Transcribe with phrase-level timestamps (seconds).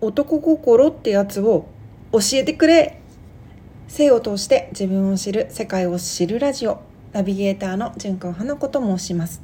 [0.00, 1.66] 男心ってやつを
[2.12, 3.00] 教えてくれ。
[3.88, 6.80] 性を通して自分を知る世界を知るラジオ。
[7.12, 9.42] ナビゲーターの純子花子と申します。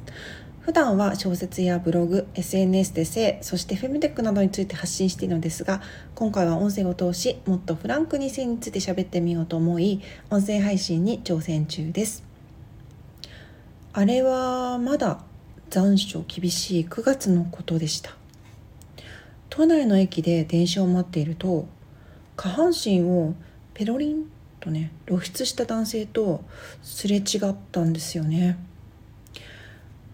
[0.61, 5.81] 普段は小説やブログ SNS で性そしてフェムテックなどについて発信しているのですが
[6.13, 12.23] 今回は音声を通しもっとフランクに性について喋ってみようと思い音声配信に挑戦中です。
[13.93, 15.23] あれはまだ
[15.69, 18.20] 残暑厳しい9月のことでした。
[19.51, 21.67] 都内の駅で電車を待っていると
[22.37, 23.35] 下半身を
[23.73, 24.25] ペロリン
[24.61, 26.43] とね露出した男性と
[26.81, 28.57] すれ違ったんですよね。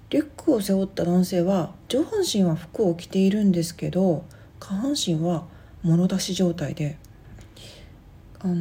[0.10, 4.24] リュックを背負った男性は上半身は服を着ているんですけど
[4.60, 5.46] 下半身は
[5.84, 6.98] 物出し状態で
[8.40, 8.56] あの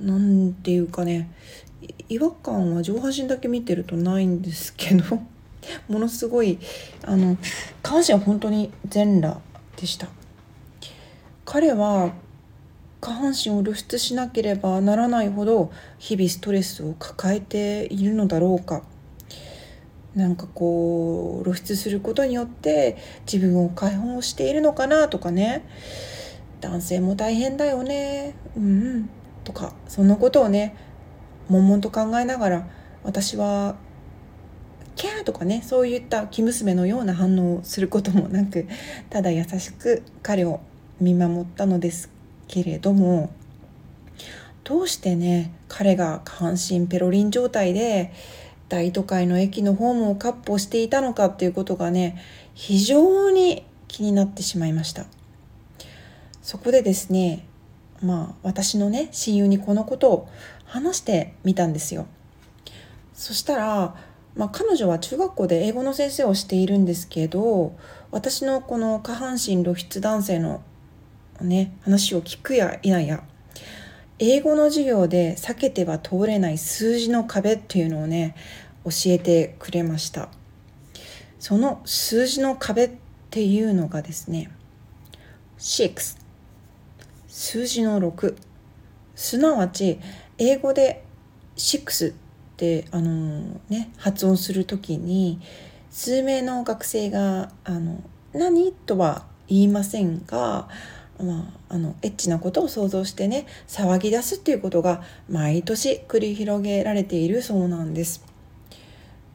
[0.00, 1.30] 何て言うかね
[2.08, 5.20] 違和感は上半身だけ見てるとないんですけど
[5.88, 6.58] ものすごい
[7.04, 7.36] あの
[7.82, 9.40] 下半身は本当に全裸
[9.76, 10.08] でした。
[11.44, 12.12] 彼は
[13.00, 18.82] 下半身を露出しなければならないほど日々ストレスを抱えているのだろうか。
[20.14, 22.96] なんかこう露出することによって
[23.30, 25.64] 自分を解放しているのかなとかね。
[26.60, 28.34] 男性も大変だよね。
[28.56, 29.10] うんうん。
[29.44, 30.74] とかそんなことをね
[31.48, 32.68] 悶々と考えながら
[33.04, 33.76] 私は
[34.96, 38.66] キャーとかねそういった生娘のような反応をすることもなく
[39.10, 40.60] ただ優しく彼を
[41.00, 42.10] 見守ったのです
[42.48, 43.30] けれども
[44.64, 48.12] どうしてね彼が下半身ペロリン状態で
[48.68, 52.20] 大都会の駅のホームを闊歩していたのかっていうことがね
[52.54, 55.06] 非常に気になってしまいました。
[56.42, 57.46] そこでですね
[58.02, 60.28] まあ私のね親友にこのことを
[60.64, 62.06] 話してみたんですよ。
[63.14, 63.96] そしたら
[64.36, 67.74] まあ、彼女は中学校で英語の先生をしているんですけど
[68.10, 70.62] 私のこの下半身露出男性の
[71.40, 73.24] ね話を聞くや否や
[74.18, 78.34] 英語の授業で避けては通れない数字の壁っていうのをね
[78.84, 80.28] 教えてくれました。
[81.38, 82.90] その数字の壁っ
[83.30, 84.50] ていうのがですね
[85.58, 86.16] 6
[87.28, 88.36] 数字の6
[89.14, 90.00] すなわち
[90.38, 91.04] 英語で
[91.56, 92.14] 6
[92.56, 95.38] ってあのね発音する時に
[95.90, 98.02] 数名の学生が「あの
[98.32, 100.68] 何?」とは言いませんが、
[101.20, 108.24] まあ、あのエッチなことを想像してね騒ぎ出すっていうことが毎年繰り広げられているそうなんです。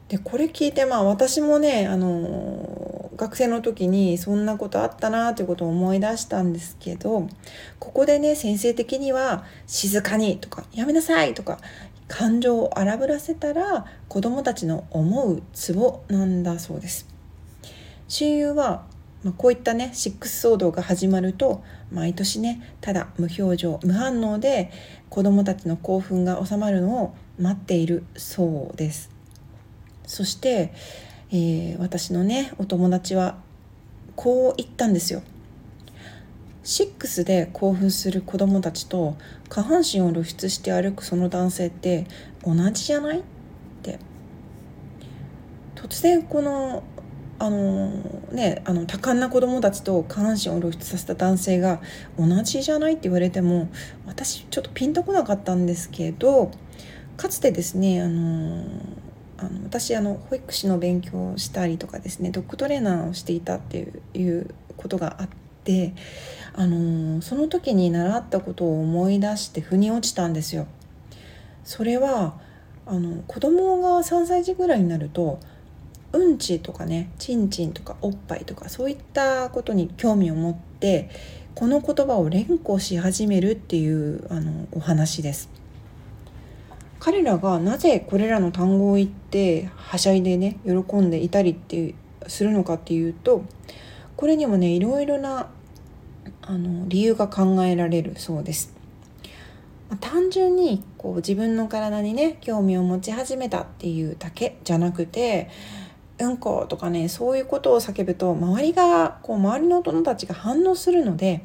[0.10, 7.30] でこれ聞いてまあ私もねあの学生の時にそんなことあったなということを思い出したんですけど
[7.80, 11.60] ここでね先生的には「静かに」とか「やめなさい」とか
[12.12, 17.08] 感情を荒ぶらせたら子どもたちの思うツボなんだそうです。
[18.10, 18.86] 親友は、
[19.24, 24.72] まあ、こういったねシックス騒動が始まると毎年ねただ無表情無反応で
[25.10, 29.10] 子どもたちの興奮が収まるのを待っているそうです。
[30.06, 30.74] そして、
[31.32, 33.38] えー、私のねお友達は
[34.18, 35.24] こう言ったんですよ。
[36.64, 39.18] 6で興奮する子供たちと
[39.50, 42.06] 下半身を露出して歩くその男性って
[42.44, 43.20] 同じじゃない？
[43.20, 43.24] っ
[43.82, 44.00] て。
[45.76, 46.84] 突然この
[47.40, 47.90] あの
[48.32, 51.82] ねあの多感な子供たちと下半身を露出させた男性が
[52.20, 53.68] 同じじゃないって言われても
[54.06, 56.52] 私ちょっとピンとこなかったんですけど
[57.18, 58.64] かつてですねあの
[59.40, 65.36] あの私あの保育士の勉強をしたりとかですねドッグトレーナーをしていたっていうことがあって
[66.54, 70.68] あのその時に習ったことを思い出して腑に落ちたんですよ。
[71.64, 72.40] それは
[72.86, 75.40] あの子供が3歳児ぐらいになると
[76.14, 81.10] うんちとかねちんちんとかおっぱいとかそういったことに興味を持って
[81.56, 85.50] この言葉を連呼し始めるっていうあのお話です。
[87.00, 91.96] 彼らがなぜこれらの単語を言ってはしゃいでね喜んでいたりって
[92.28, 93.44] するのかっていうと
[94.22, 95.50] これにもねいろいろな
[96.44, 98.72] あの理由が考えられるそうです。
[99.90, 105.50] ま単純にこう自分の体にね興味を持ち始めたっていうだけじゃなくて
[106.20, 111.44] うんことかねそういうことを叫ぶと周りがこう周りの大人たちが反応するので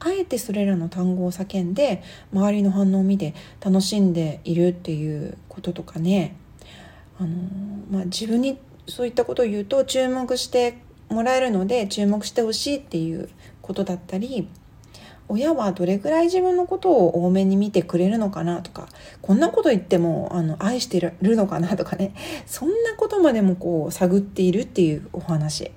[0.00, 2.02] あえてそれらの単語を叫んで
[2.32, 3.32] 周りの反応を見て
[3.64, 6.34] 楽しんでいるっていうこととかね
[7.20, 7.28] あの、
[7.92, 8.58] まあ、自分に
[8.88, 13.28] そういったことを言うと注目してもらえるので注目してほしいっていう
[13.62, 14.48] ことだったり
[15.28, 18.88] 親はどれぐらい自分のことを多めに見てくれるのかなとか
[19.20, 22.14] こんなこと言ってもあの愛してるのかなとかね。
[22.46, 25.70] そんなことまでもこう探っているっていうお話。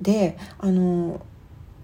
[0.00, 1.20] であの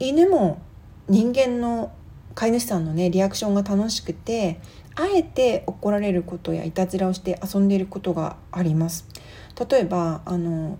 [0.00, 0.60] 犬も
[1.08, 1.92] 人間の
[2.34, 4.60] 飼い主さんのねリアクションが楽しくて
[4.96, 9.06] あえて怒られることやいたずらをして遊んでいることがあります。
[9.70, 10.78] 例えばあの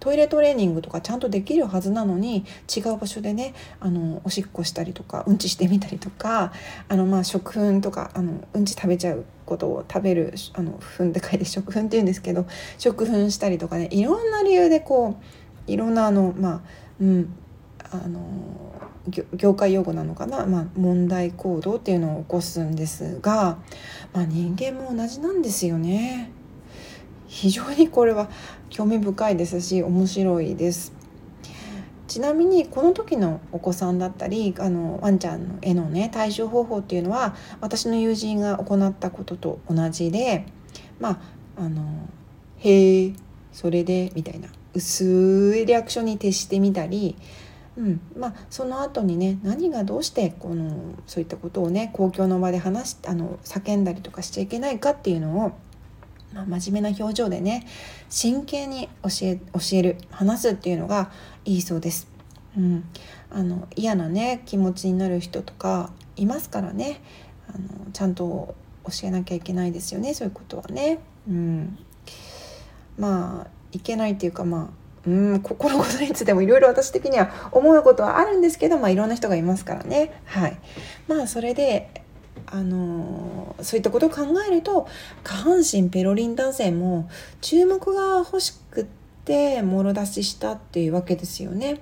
[0.00, 6.52] トイレトレーニングとかちゃんとできるはずなのに違う場所でねあのおしっこしたりとかうんちしてみたりとか
[6.88, 12.46] あのまあ食粉とかあのうんち食べちゃうことを食べるあの粉って書いて食粉って言うんですけど
[12.78, 16.60] 食粉したりとかねいろんな理由でこういろんなあのまあ
[17.00, 17.34] うん
[17.90, 18.20] あの
[19.34, 23.58] 業界用語なのかな、まあ、問題行動っていうのを起こすんですが、
[24.12, 26.30] まあ、人間も同じなんですよね。
[27.28, 28.28] 非常にこれは
[28.70, 30.92] 興味深いですし面白いです。
[32.08, 40.46] ちなみにこの時のお子さんだったりあのワンちゃんの絵のね対処方法っていうのは私の友人が行ったことと同じで
[40.98, 41.20] ま
[41.56, 42.08] ああの
[42.58, 43.12] 「へえ
[43.52, 47.14] それで」みたいな薄いリアクションに徹してみたり、
[47.76, 55.52] うんまあ、その後にね何がどうしてこのそういったことをね公共の場で話しあの叫んだりとかしちゃいけないかっていうのを
[56.34, 57.66] まあ、真面目な表情でね
[58.08, 61.10] 真剣に教え教える話すっていうのが
[61.44, 62.08] いいそうです。
[62.56, 62.84] うん、
[63.30, 67.00] あの嫌なね気持ちになる人とかいますからね
[67.48, 68.54] あのちゃんと
[68.84, 70.98] 教えなきゃいけないですよねそういうことはね。
[71.28, 71.78] うん、
[72.98, 80.20] まあいけないっていうかまあうんここのことについてもいろいろ私的には思うことはあるんですけど、まあ、いろんな人がいますからね。
[80.24, 80.58] はい、
[81.06, 81.90] まあそれで
[82.46, 84.88] あのそういったことを考えると
[85.24, 87.08] 下半身ペロリン男性も
[87.40, 88.86] 注目が欲しくっ
[89.24, 91.80] てもろ出ししたっていうわけですよね。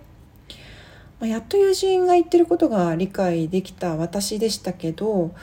[1.18, 5.34] まあ、やっと友人が言ってることが理解できた私でしたけど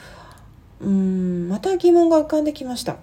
[0.80, 2.96] うんまた疑問が浮かんできました。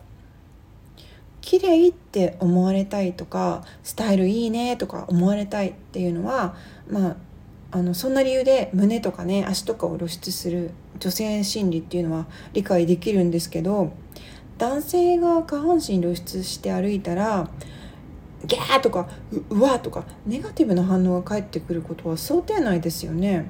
[1.42, 6.56] 綺麗って思われたいとかスタイルいいねとか思われたいっていうのは
[6.88, 7.16] まあ
[7.72, 13.94] あのそんな理由で胸とかね足とかを露出する女性心理っていうのは理解できるんですけど
[14.58, 17.50] 男性が下半身露出して歩いたら
[18.46, 23.46] ギャーとかううわとかネガティブな反応が返ってくることは想定内ですよね。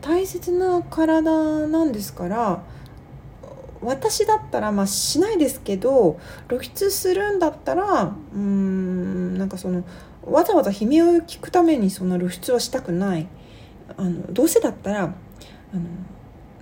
[0.00, 1.22] 大切な体
[1.68, 2.64] なんですから
[3.80, 6.18] 私だったらまあしないですけど
[6.48, 9.84] 露出するんだったらうーんなんかその
[10.24, 13.26] わざわざ悲鳴を聞くためにその露出はしたくない
[13.96, 15.82] あのどうせだったらあの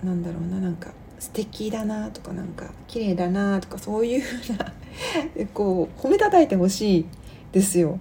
[0.03, 4.73] なんだろうななんか素敵だなとかなんか綺麗だなとかそういうふうな
[5.53, 7.05] こう褒めたたいてほしい
[7.51, 7.99] ですよ。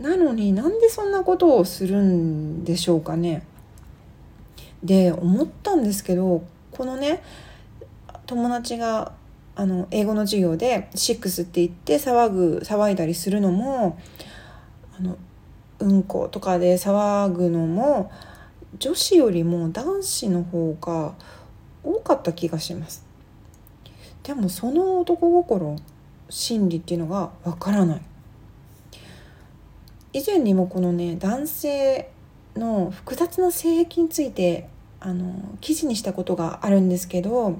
[0.00, 3.42] なのになんでそんなことをするんでしょうかね。
[4.82, 7.22] で思ったんですけどこのね
[8.26, 9.12] 友達が
[9.56, 13.98] あの英語の授業で「シックス」って言って騒ぐ騒いだりするのも
[15.00, 15.18] あの
[15.78, 18.12] うんことかで騒ぐのも
[18.78, 21.14] 女子よりも男子の方が
[21.82, 23.04] 多かった気がします。
[24.22, 25.76] でもその男心
[26.28, 28.02] 心理っていうのがわからない。
[30.12, 32.10] 以前にもこのね男性
[32.56, 34.68] の複雑な性癖について
[34.98, 37.58] あの記事にしたことがあるんですけど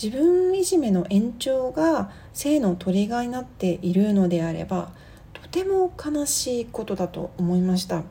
[0.00, 4.92] 自分いじめの延長が性のトリガーになっているのであれば
[5.50, 8.02] ても悲しいことだと思いました。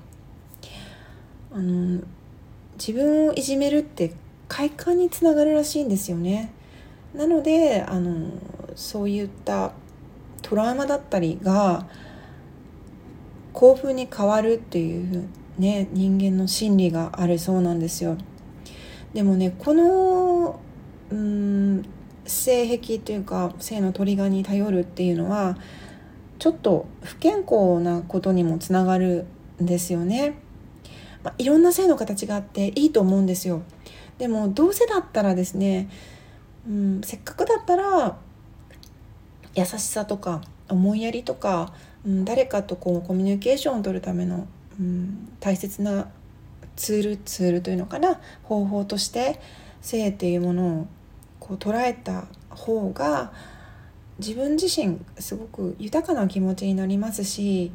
[1.51, 2.01] あの
[2.77, 4.13] 自分をいじめるって
[4.47, 6.51] 快感につながるらしいんですよね。
[7.13, 8.31] なのであの
[8.75, 9.71] そういった
[10.41, 11.87] トラウマだったりが
[13.53, 15.27] 興奮に変わるっていう
[15.57, 18.17] ね人間の心理があるそうなんですよ。
[19.13, 20.59] でもねこの
[21.09, 21.83] うん
[22.25, 25.57] 性癖というか性のトリガーに頼るっていうのは
[26.39, 29.25] ちょっと不健康なことにもつながる
[29.61, 30.39] んですよね。
[31.23, 33.61] まあ、いろんな性の形があっていいと思うんですよ。
[34.17, 35.89] でもどうせだったらですね、
[36.67, 38.17] うん、せっかくだったら
[39.55, 41.73] 優しさとか思いやりとか、
[42.05, 44.47] うん、誰かとこうコミュニケーションを取るための、
[44.79, 46.09] うん、大切な
[46.77, 49.41] ツールツールというのかな方法として
[49.81, 50.87] 性っていうものを
[51.39, 53.33] こう捉えた方が
[54.19, 57.71] 自分自身すごく豊かな気持ちになりますし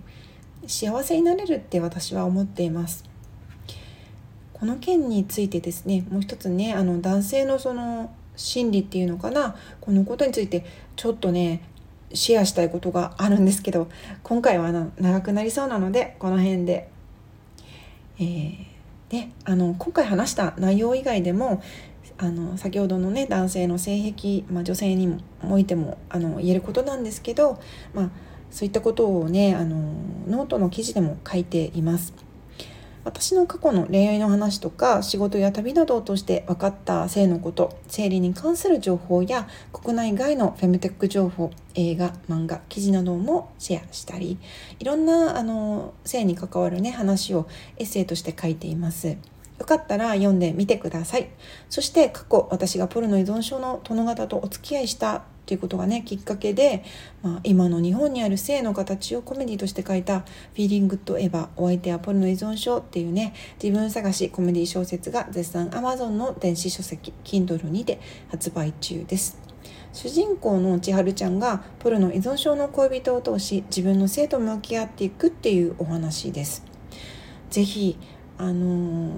[0.66, 3.04] 幸せになれるって私は思っています。
[4.52, 10.64] この件についてですねもう一つねあの男性のその心理っていうのかなこのことについて
[10.96, 11.62] ちょっとね
[12.14, 13.88] シェアしたいことがあるんですけど
[14.22, 16.88] 今回は長くなりそうなのでこの辺で。
[18.16, 18.56] えー、
[19.08, 21.62] であの今回話した内容以外でも
[22.18, 25.18] あの先ほどのね男性の性癖、まあ、女性にも
[25.50, 27.58] おいてもあの言えることなんですけど、
[27.92, 28.10] まあ、
[28.50, 29.76] そういったことをねあの
[30.28, 32.14] ノートの記事でも書いています。
[33.04, 44.38] 私の過去の恋愛の話とか仕事や旅などを通して分かった性のこと生理に関する情報や国内外のフェムテック情報映画漫画記事などもシェアしたり
[44.78, 47.46] いろんなあの性に関わるね話を
[47.76, 49.18] エッセイとして書いています。
[49.58, 51.28] よかったら読んでみてください。
[51.70, 56.84] そして過去私がポルノ依存症の殿方とお付き合いしたっていうことがねきっかけで、
[57.22, 60.20] まあ、今の日本にある性の形をコメディとして書いた
[60.54, 69.38] 「フィーリングとエヴァお相手はポルノ依存症」っていうね自分探しコメディ小説が絶賛 Amazon の電子書籍 Kindle にて発売中です。
[69.92, 76.64] 主人公の千春ちゃんがポルノ依存症の恋人を通し自分の性と向き合っていくっていうお話です。
[77.50, 77.96] ぜひ
[78.38, 79.12] あの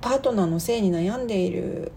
[0.00, 1.92] パートナーの性に悩んでいる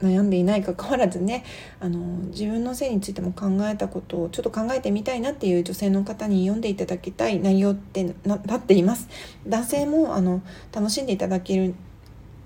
[0.00, 1.44] 悩んでいないかかわらずね
[1.80, 9.08] あの自分の性についても考えたことをちょっと考えてみたいなっていう女性の方に読んでいただきたい内容ってなっています。
[9.46, 10.42] 男性もあの
[10.72, 11.74] 楽しんでいただける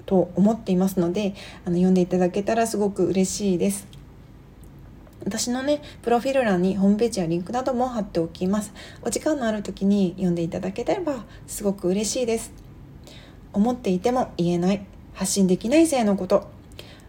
[0.06, 1.34] と思っていますので
[1.64, 3.88] あの読んでいただけたらすごく嬉しいです。
[5.24, 8.72] 私のねプロフィール欄にホームページやリンクなども貼っておきます。
[9.02, 12.69] お時間のある時に読んでいただければすごく嬉しいです。
[13.52, 16.48] 思っていても言えない発信できない性のこと。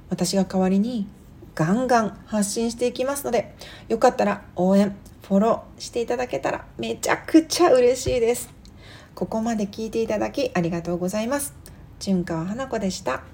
[0.09, 1.07] 私が代わりに
[1.55, 3.55] ガンガン発信していきますので
[3.87, 8.49] よかったら応援フォローしていただけたらめちゃくちゃ嬉しいです。
[9.15, 11.53] ここまで聞いていただきありがとうございます。
[11.99, 13.30] 純川花子でした。